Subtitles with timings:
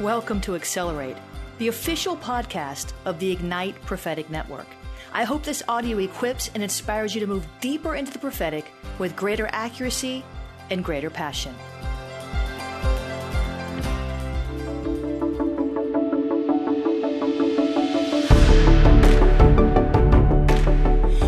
[0.00, 1.16] Welcome to Accelerate,
[1.58, 4.68] the official podcast of the Ignite Prophetic Network.
[5.12, 8.70] I hope this audio equips and inspires you to move deeper into the prophetic
[9.00, 10.24] with greater accuracy
[10.70, 11.52] and greater passion.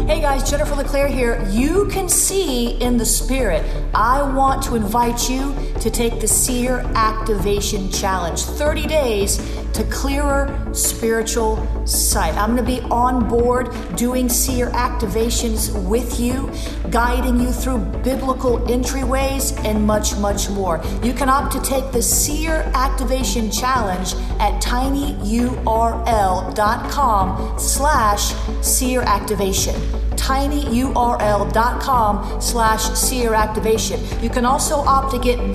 [0.06, 1.44] Hey guys, Jennifer LeClaire here.
[1.50, 3.64] You can see in the spirit.
[3.96, 9.38] I want to invite you to take the Seer Activation Challenge 30 days
[9.72, 12.34] to clearer spiritual sight.
[12.34, 16.52] I'm going to be on board doing seer activations with you,
[16.90, 20.82] guiding you through biblical entryways, and much, much more.
[21.02, 29.74] You can opt to take the Seer Activation Challenge at tinyurl.com slash seer activation
[30.20, 34.00] tinyurl.com slash seer activation.
[34.22, 35.54] You can also opt to get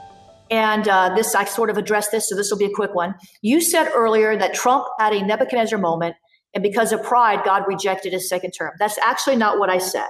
[0.51, 3.15] and uh, this, I sort of addressed this, so this will be a quick one.
[3.41, 6.15] You said earlier that Trump had a Nebuchadnezzar moment,
[6.53, 8.73] and because of pride, God rejected his second term.
[8.77, 10.09] That's actually not what I said.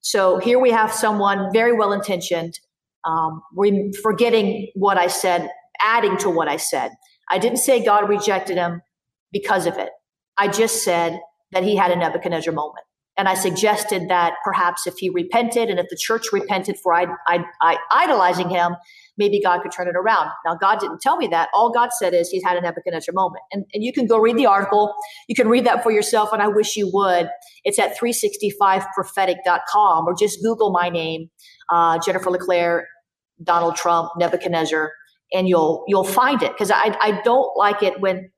[0.00, 2.58] So here we have someone very well intentioned,
[3.04, 5.50] um, re- forgetting what I said,
[5.82, 6.92] adding to what I said.
[7.30, 8.80] I didn't say God rejected him
[9.32, 9.90] because of it.
[10.38, 11.20] I just said
[11.52, 12.84] that he had a Nebuchadnezzar moment.
[13.18, 17.06] And I suggested that perhaps if he repented and if the church repented for I,
[17.26, 18.76] I, I, idolizing him,
[19.16, 20.30] maybe God could turn it around.
[20.46, 21.48] Now, God didn't tell me that.
[21.52, 23.42] All God said is he's had a Nebuchadnezzar moment.
[23.50, 24.94] And, and you can go read the article.
[25.26, 27.28] You can read that for yourself, and I wish you would.
[27.64, 31.28] It's at 365prophetic.com or just Google my name,
[31.70, 32.86] uh, Jennifer LeClaire,
[33.42, 34.92] Donald Trump, Nebuchadnezzar,
[35.32, 36.52] and you'll you'll find it.
[36.52, 38.30] Because I, I don't like it when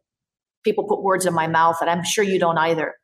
[0.64, 2.94] people put words in my mouth, and I'm sure you don't either.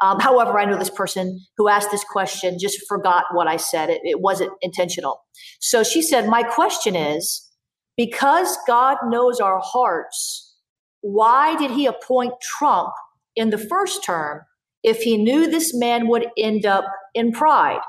[0.00, 3.90] Um, however, I know this person who asked this question just forgot what I said.
[3.90, 5.20] It, it wasn't intentional.
[5.60, 7.48] So she said, My question is
[7.96, 10.56] because God knows our hearts,
[11.00, 12.90] why did he appoint Trump
[13.34, 14.42] in the first term
[14.84, 17.80] if he knew this man would end up in pride?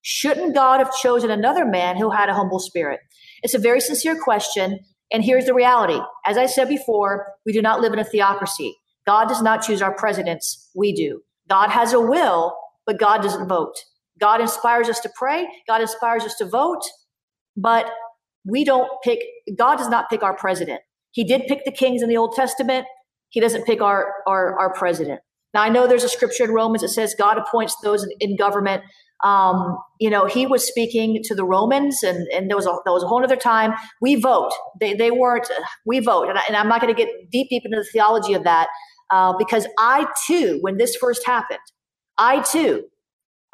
[0.00, 3.00] Shouldn't God have chosen another man who had a humble spirit?
[3.42, 4.78] It's a very sincere question.
[5.12, 6.00] And here's the reality.
[6.26, 8.76] As I said before, we do not live in a theocracy.
[9.06, 11.22] God does not choose our presidents, we do.
[11.48, 13.74] God has a will, but God doesn't vote.
[14.20, 16.82] God inspires us to pray, God inspires us to vote,
[17.56, 17.90] but
[18.44, 19.20] we don't pick,
[19.56, 20.80] God does not pick our president.
[21.12, 22.86] He did pick the kings in the Old Testament.
[23.30, 25.20] He doesn't pick our, our, our president.
[25.54, 28.36] Now, I know there's a scripture in Romans that says God appoints those in, in
[28.36, 28.82] government.
[29.24, 33.02] Um, you know, he was speaking to the Romans, and, and there was a was
[33.02, 33.72] a whole other time.
[34.00, 34.52] We vote.
[34.78, 35.48] They they weren't.
[35.84, 38.34] We vote, and, I, and I'm not going to get deep deep into the theology
[38.34, 38.68] of that
[39.10, 41.58] uh, because I too, when this first happened,
[42.18, 42.84] I too,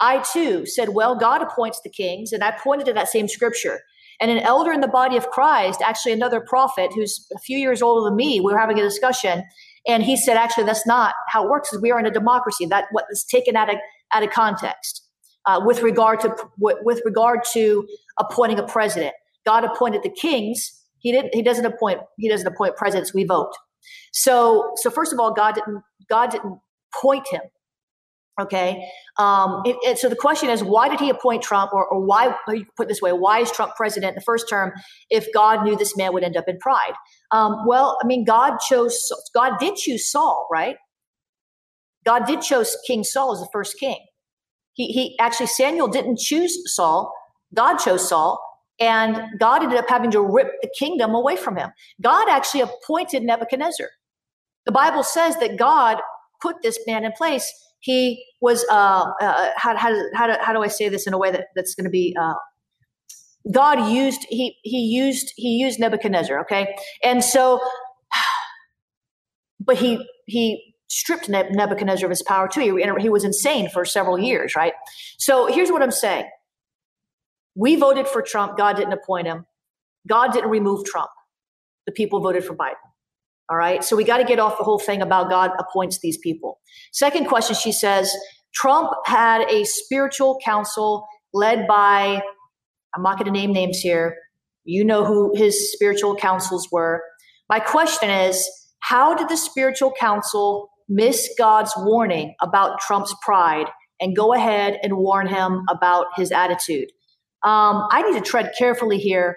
[0.01, 2.33] I too said, well, God appoints the kings.
[2.33, 3.81] And I pointed to that same scripture.
[4.21, 7.83] And an elder in the body of Christ, actually another prophet who's a few years
[7.83, 9.45] older than me, we were having a discussion.
[9.87, 12.67] And he said, actually, that's not how it works we are in a democracy.
[12.67, 13.77] That what is taken out of,
[14.13, 15.05] out of context
[15.47, 17.87] uh, with regard to with regard to
[18.19, 19.15] appointing a president.
[19.45, 20.81] God appointed the kings.
[20.99, 21.35] He didn't.
[21.35, 22.01] He doesn't appoint.
[22.19, 23.13] He doesn't appoint presidents.
[23.13, 23.53] We vote.
[24.13, 26.59] So, so first of all, God didn't God didn't
[27.03, 27.43] point him.
[28.41, 28.85] Okay,
[29.17, 32.35] um, it, it, so the question is, why did he appoint Trump, or, or why?
[32.49, 34.73] You put this way, why is Trump president in the first term
[35.09, 36.95] if God knew this man would end up in pride?
[37.31, 39.01] Um, well, I mean, God chose.
[39.35, 40.77] God did choose Saul, right?
[42.05, 44.05] God did choose King Saul as the first king.
[44.73, 47.13] He, he actually Samuel didn't choose Saul.
[47.55, 48.41] God chose Saul.
[48.81, 51.71] And God ended up having to rip the kingdom away from him.
[52.01, 53.89] God actually appointed Nebuchadnezzar.
[54.67, 55.99] The Bible says that God
[56.41, 57.51] put this man in place.
[57.81, 61.19] He was, uh, uh, how, how, how, do, how do I say this in a
[61.19, 62.35] way that, that's going to be, uh,
[63.53, 66.41] God used, he, he used, he used Nebuchadnezzar.
[66.41, 66.75] Okay.
[67.03, 67.61] And so,
[69.61, 72.77] but he, he stripped Nebuchadnezzar of his power too.
[72.77, 74.55] He, he was insane for several years.
[74.57, 74.73] Right.
[75.19, 76.29] So here's what I'm saying.
[77.55, 78.57] We voted for Trump.
[78.57, 79.47] God didn't appoint him.
[80.09, 81.11] God didn't remove Trump.
[81.87, 82.75] The people voted for Biden.
[83.51, 83.85] All right.
[83.85, 86.61] So we got to get off the whole thing about God appoints these people.
[86.93, 88.15] Second question she says
[88.55, 92.23] Trump had a spiritual council led by,
[92.95, 94.17] I'm not going to name names here.
[94.65, 97.03] You know who his spiritual councils were.
[97.51, 98.49] My question is
[98.81, 103.67] How did the spiritual council miss God's warning about Trump's pride
[104.01, 106.91] and go ahead and warn him about his attitude?
[107.45, 109.37] Um, I need to tread carefully here,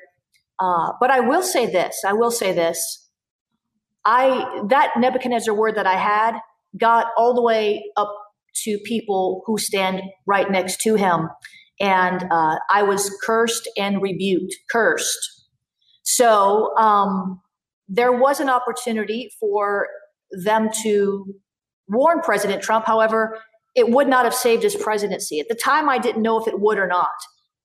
[0.59, 2.01] uh, but I will say this.
[2.05, 3.09] I will say this.
[4.05, 6.39] I that Nebuchadnezzar word that I had
[6.79, 8.13] got all the way up
[8.63, 11.27] to people who stand right next to him,
[11.79, 14.55] and uh, I was cursed and rebuked.
[14.71, 15.19] Cursed.
[16.03, 17.41] So um,
[17.89, 19.87] there was an opportunity for
[20.45, 21.25] them to
[21.89, 22.85] warn President Trump.
[22.85, 23.37] However,
[23.75, 25.39] it would not have saved his presidency.
[25.39, 27.09] At the time, I didn't know if it would or not.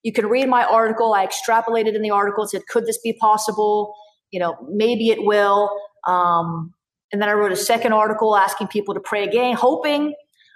[0.02, 1.14] You can read my article.
[1.14, 3.94] I extrapolated in the article and said, could this be possible?
[4.30, 5.70] You know, maybe it will.
[6.06, 6.74] Um,
[7.12, 10.14] and then I wrote a second article asking people to pray again, hoping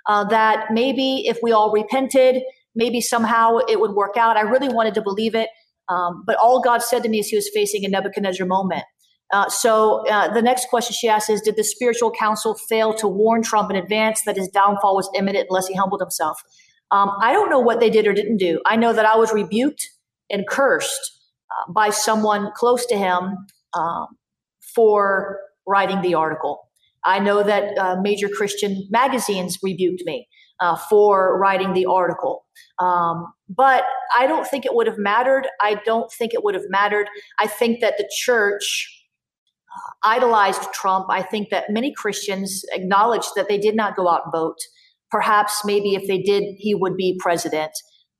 [0.08, 2.42] uh, that maybe if we all repented,
[2.74, 4.36] maybe somehow it would work out.
[4.36, 5.48] I really wanted to believe it.
[5.88, 8.84] Um, but all God said to me is he was facing a Nebuchadnezzar moment.
[9.32, 13.08] Uh, so uh, the next question she asks is Did the spiritual council fail to
[13.08, 16.40] warn Trump in advance that his downfall was imminent unless he humbled himself?
[16.90, 18.60] Um, I don't know what they did or didn't do.
[18.66, 19.84] I know that I was rebuked
[20.30, 23.36] and cursed uh, by someone close to him
[23.74, 24.06] um,
[24.74, 26.68] for writing the article.
[27.04, 30.28] I know that uh, major Christian magazines rebuked me
[30.60, 32.44] uh, for writing the article.
[32.78, 33.84] Um, but
[34.16, 35.46] I don't think it would have mattered.
[35.60, 37.08] I don't think it would have mattered.
[37.38, 39.04] I think that the church
[39.68, 41.06] uh, idolized Trump.
[41.10, 44.58] I think that many Christians acknowledged that they did not go out and vote.
[45.10, 47.72] Perhaps, maybe if they did, he would be president.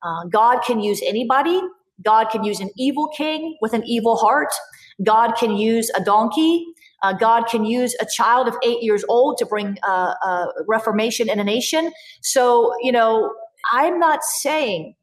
[0.03, 1.61] Uh, God can use anybody.
[2.05, 4.53] God can use an evil king with an evil heart.
[5.05, 6.65] God can use a donkey.
[7.03, 11.29] Uh, God can use a child of eight years old to bring uh, uh, reformation
[11.29, 11.93] in a nation.
[12.23, 13.33] So, you know,
[13.73, 14.95] I'm not saying,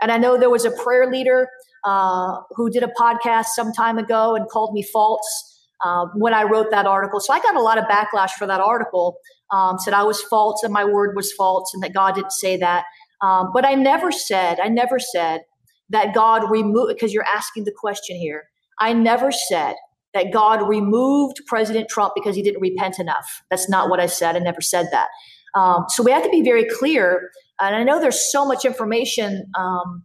[0.00, 1.48] and I know there was a prayer leader
[1.84, 5.50] uh, who did a podcast some time ago and called me false.
[5.84, 7.20] Uh, when I wrote that article.
[7.20, 9.18] So I got a lot of backlash for that article.
[9.54, 12.56] Um, said I was false and my word was false and that God didn't say
[12.56, 12.84] that.
[13.22, 15.42] Um, but I never said, I never said
[15.90, 18.44] that God removed, because you're asking the question here.
[18.80, 19.74] I never said
[20.14, 23.42] that God removed President Trump because he didn't repent enough.
[23.50, 24.36] That's not what I said.
[24.36, 25.08] I never said that.
[25.54, 27.30] Um, so we have to be very clear.
[27.60, 30.04] And I know there's so much information um,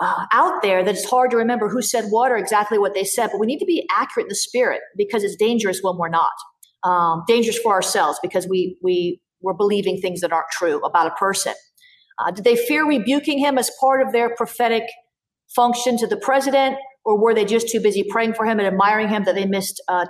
[0.00, 3.04] uh, out there that it's hard to remember who said what or exactly what they
[3.04, 6.08] said, but we need to be accurate in the spirit because it's dangerous when we're
[6.08, 6.32] not.
[6.82, 11.14] Um, dangerous for ourselves because we we we're believing things that aren't true about a
[11.16, 11.54] person.
[12.18, 14.84] Uh, did they fear rebuking him as part of their prophetic
[15.48, 16.76] function to the president?
[17.04, 19.82] or were they just too busy praying for him and admiring him that they missed
[19.88, 20.06] uh,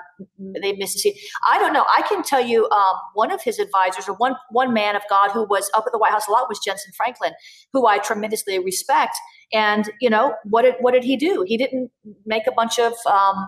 [0.63, 1.07] they missed
[1.49, 4.73] i don't know i can tell you um, one of his advisors or one one
[4.73, 7.33] man of god who was up at the white house a lot was Jentezen Franklin
[7.73, 9.17] who i tremendously respect
[9.53, 11.91] and you know what did what did he do he didn't
[12.27, 13.47] make a bunch of um,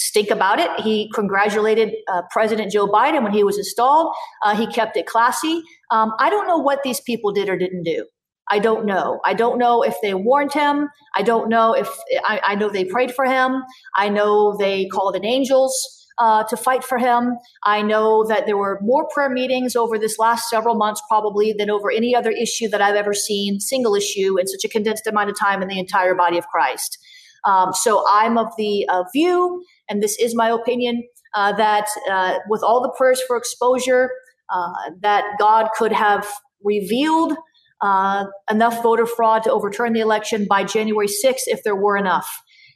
[0.00, 4.14] stink about it he congratulated uh, president joe biden when he was installed
[4.44, 7.82] uh, he kept it classy um, i don't know what these people did or didn't
[7.82, 8.04] do
[8.52, 9.20] I don't know.
[9.24, 10.88] I don't know if they warned him.
[11.14, 11.88] I don't know if
[12.24, 13.62] I, I know they prayed for him.
[13.94, 15.72] I know they called in angels
[16.18, 17.36] uh, to fight for him.
[17.64, 21.70] I know that there were more prayer meetings over this last several months, probably, than
[21.70, 25.30] over any other issue that I've ever seen, single issue, in such a condensed amount
[25.30, 26.98] of time in the entire body of Christ.
[27.46, 31.02] Um, so I'm of the uh, view, and this is my opinion,
[31.34, 34.10] uh, that uh, with all the prayers for exposure,
[34.48, 36.26] uh, that God could have
[36.64, 37.34] revealed
[37.82, 42.28] uh, enough voter fraud to overturn the election by January 6th if there were enough.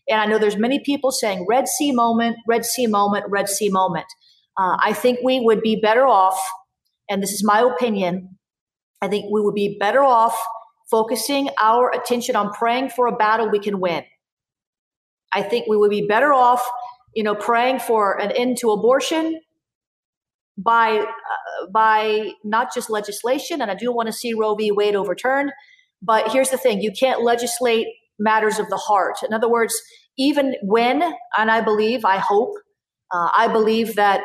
[0.09, 3.71] And I know there's many people saying Red Sea moment, Red Sea moment, Red Sea
[3.71, 4.07] moment.
[4.59, 6.39] Uh, I think we would be better off,
[7.09, 8.39] and this is my opinion,
[9.03, 10.37] I think we would be better off
[10.91, 14.05] focusing our attention on praying for a battle we can win.
[15.33, 16.63] I think we would be better off,
[17.15, 19.41] you know, praying for an end to abortion
[20.57, 24.71] by uh, by not just legislation, and I do want to see Roe v.
[24.71, 25.53] Wade overturned.
[26.03, 27.87] But here's the thing: you can't legislate
[28.19, 29.17] matters of the heart.
[29.27, 29.75] In other words,
[30.17, 31.03] even when,
[31.37, 32.55] and I believe, I hope,
[33.13, 34.21] uh, I believe that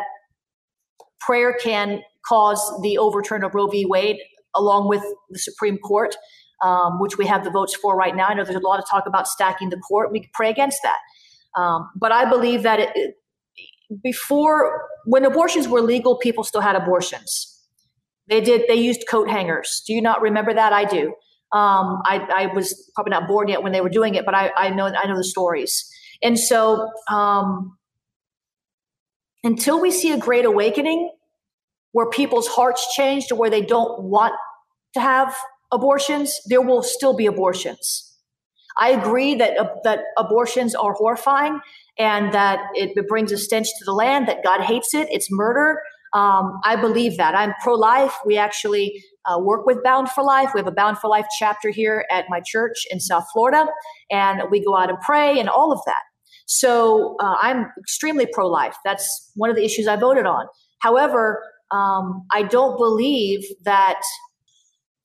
[1.19, 3.85] prayer can cause the overturn of Roe v.
[3.87, 4.17] Wade,
[4.55, 6.15] along with the Supreme Court,
[6.63, 8.27] um, which we have the votes for right now.
[8.27, 10.11] I know there's a lot of talk about stacking the court.
[10.11, 10.99] We pray against that.
[11.57, 13.15] Um, but I believe that it,
[14.03, 17.55] before when abortions were legal, people still had abortions.
[18.27, 18.63] They did.
[18.67, 19.81] They used coat hangers.
[19.87, 20.71] Do you not remember that?
[20.71, 21.13] I do.
[21.51, 24.51] Um, I, I, was probably not born yet when they were doing it, but I,
[24.55, 25.89] I know I know the stories.
[26.21, 27.75] And so, um,
[29.43, 31.09] until we see a great awakening,
[31.91, 34.33] where people's hearts change to where they don't want
[34.93, 35.35] to have
[35.71, 38.08] abortions, there will still be abortions.
[38.79, 41.59] I agree that uh, that abortions are horrifying
[41.97, 44.27] and that it, brings a stench to the land.
[44.27, 45.07] That God hates it.
[45.11, 45.81] It's murder.
[46.13, 47.35] Um, I believe that.
[47.35, 48.15] I'm pro-life.
[48.25, 50.51] We actually uh, work with Bound for Life.
[50.55, 53.67] We have a Bound for Life chapter here at my church in South Florida,
[54.09, 56.01] and we go out and pray and all of that.
[56.47, 58.75] So uh, I'm extremely pro-life.
[58.83, 60.47] That's one of the issues I voted on.
[60.79, 64.01] However, um, I don't believe that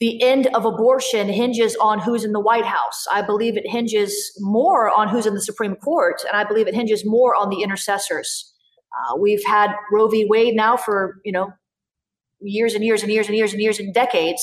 [0.00, 3.06] the end of abortion hinges on who's in the White House.
[3.12, 6.74] I believe it hinges more on who's in the Supreme Court, and I believe it
[6.74, 8.52] hinges more on the intercessors.
[8.92, 10.26] Uh, we've had Roe v.
[10.28, 11.52] Wade now for you know
[12.40, 14.42] years and years and years and years and years and decades,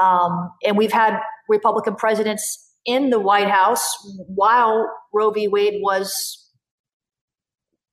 [0.00, 3.86] um, and we've had Republican presidents in the White House
[4.26, 5.48] while Roe v.
[5.48, 6.50] Wade was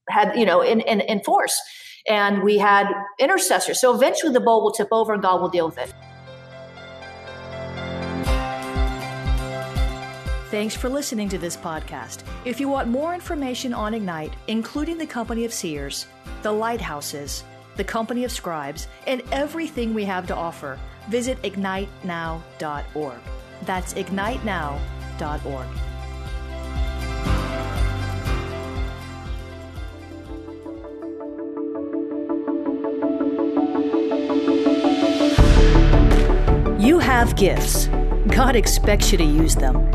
[0.10, 1.62] had you know in, in, in force
[2.08, 2.88] and we had
[3.20, 3.82] intercessors.
[3.82, 5.94] So eventually the bowl will tip over and God will deal with it.
[10.56, 12.24] Thanks for listening to this podcast.
[12.46, 16.08] If you want more information on Ignite, including the Company of Seers,
[16.44, 17.44] the Lighthouses,
[17.76, 23.20] the Company of Scribes, and everything we have to offer, visit ignitenow.org.
[23.64, 25.68] That's ignitenow.org.
[36.82, 37.88] You have gifts.
[38.30, 39.95] God expects you to use them.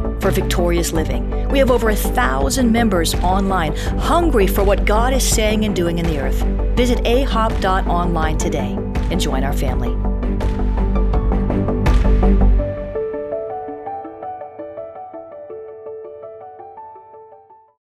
[0.21, 1.49] for victorious living.
[1.49, 5.97] We have over a thousand members online, hungry for what God is saying and doing
[5.97, 6.41] in the earth.
[6.75, 8.77] Visit ahop.online today
[9.09, 10.00] and join our family.